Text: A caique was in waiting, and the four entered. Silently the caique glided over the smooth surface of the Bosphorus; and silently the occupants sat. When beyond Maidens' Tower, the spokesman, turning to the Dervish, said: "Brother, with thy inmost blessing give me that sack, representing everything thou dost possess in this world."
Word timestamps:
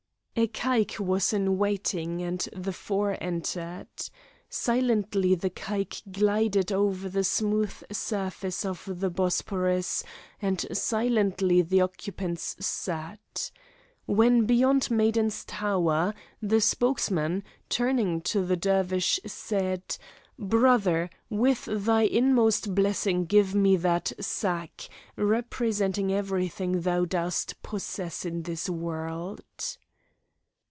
A 0.33 0.47
caique 0.47 0.95
was 0.97 1.33
in 1.33 1.57
waiting, 1.59 2.21
and 2.23 2.39
the 2.55 2.73
four 2.73 3.17
entered. 3.21 3.89
Silently 4.49 5.35
the 5.35 5.51
caique 5.51 6.01
glided 6.11 6.71
over 6.71 7.09
the 7.09 7.23
smooth 7.23 7.71
surface 7.91 8.65
of 8.65 8.87
the 9.01 9.11
Bosphorus; 9.11 10.03
and 10.41 10.65
silently 10.75 11.61
the 11.61 11.81
occupants 11.81 12.55
sat. 12.65 13.51
When 14.05 14.45
beyond 14.45 14.89
Maidens' 14.89 15.43
Tower, 15.45 16.15
the 16.41 16.61
spokesman, 16.61 17.43
turning 17.69 18.21
to 18.21 18.43
the 18.43 18.57
Dervish, 18.57 19.19
said: 19.27 19.95
"Brother, 20.39 21.11
with 21.29 21.65
thy 21.65 22.03
inmost 22.03 22.73
blessing 22.73 23.25
give 23.25 23.53
me 23.53 23.75
that 23.75 24.13
sack, 24.19 24.87
representing 25.17 26.11
everything 26.11 26.81
thou 26.81 27.05
dost 27.05 27.61
possess 27.61 28.25
in 28.25 28.43
this 28.43 28.67
world." 28.69 29.41